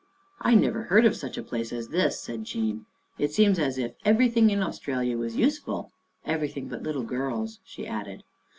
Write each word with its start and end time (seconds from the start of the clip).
"I 0.41 0.55
never 0.55 0.81
heard 0.85 1.05
of 1.05 1.15
such 1.15 1.37
a 1.37 1.43
place 1.43 1.71
as 1.71 1.89
this," 1.89 2.19
said 2.19 2.43
Jean." 2.43 2.87
It 3.19 3.31
seems 3.33 3.59
as 3.59 3.77
if 3.77 3.93
everything 4.03 4.49
in 4.49 4.63
Australia 4.63 5.15
was 5.15 5.35
useful. 5.35 5.91
Everything 6.25 6.67
but 6.67 6.81
little 6.81 7.03
girls," 7.03 7.59
she 7.63 7.85
added. 7.85 8.23